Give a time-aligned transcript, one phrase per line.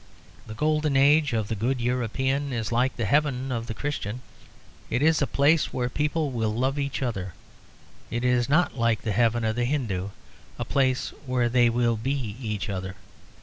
[0.47, 4.21] The golden age of the good European is like the heaven of the Christian:
[4.89, 7.35] it is a place where people will love each other;
[8.09, 10.09] not like the heaven of the Hindu,
[10.57, 12.95] a place where they will be each other.